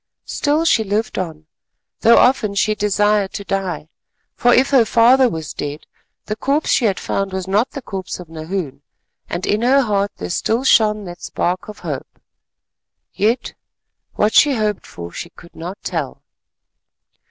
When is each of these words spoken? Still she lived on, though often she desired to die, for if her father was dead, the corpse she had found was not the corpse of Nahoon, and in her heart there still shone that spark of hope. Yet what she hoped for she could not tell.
Still 0.25 0.65
she 0.65 0.83
lived 0.83 1.19
on, 1.19 1.45
though 1.99 2.17
often 2.17 2.55
she 2.55 2.73
desired 2.73 3.33
to 3.33 3.43
die, 3.43 3.87
for 4.35 4.51
if 4.51 4.71
her 4.71 4.83
father 4.83 5.29
was 5.29 5.53
dead, 5.53 5.85
the 6.25 6.35
corpse 6.35 6.71
she 6.71 6.85
had 6.85 6.99
found 6.99 7.31
was 7.33 7.47
not 7.47 7.69
the 7.69 7.83
corpse 7.83 8.19
of 8.19 8.27
Nahoon, 8.27 8.81
and 9.29 9.45
in 9.45 9.61
her 9.61 9.81
heart 9.81 10.11
there 10.17 10.31
still 10.31 10.63
shone 10.63 11.03
that 11.03 11.21
spark 11.21 11.67
of 11.69 11.77
hope. 11.85 12.19
Yet 13.13 13.53
what 14.15 14.33
she 14.33 14.55
hoped 14.55 14.87
for 14.87 15.11
she 15.11 15.29
could 15.29 15.55
not 15.55 15.77
tell. 15.83 16.23